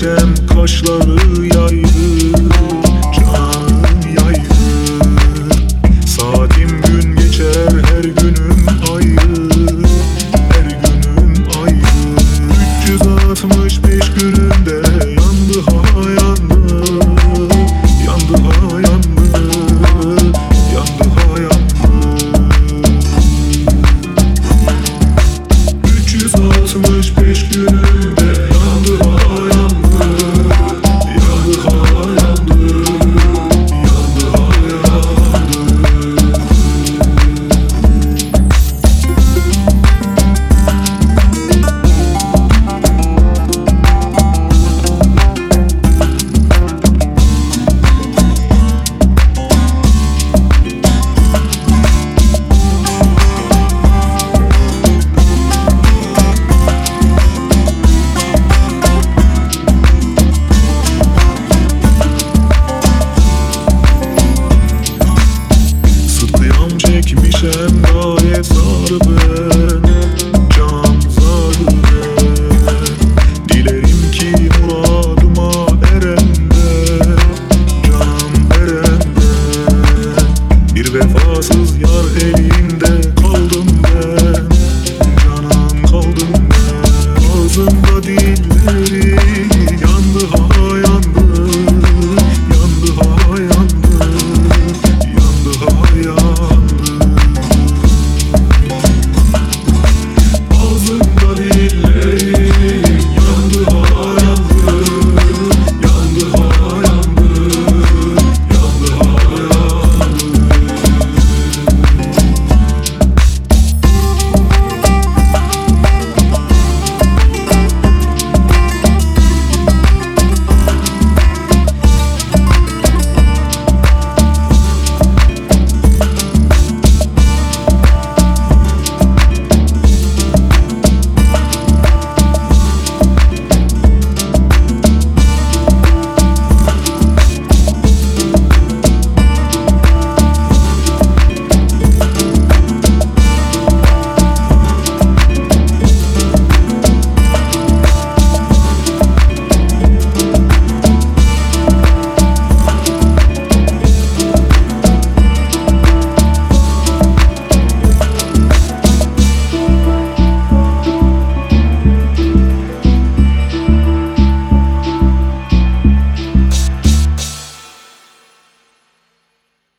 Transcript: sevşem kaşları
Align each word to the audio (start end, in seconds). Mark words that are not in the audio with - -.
sevşem 0.00 0.34
kaşları 0.46 1.46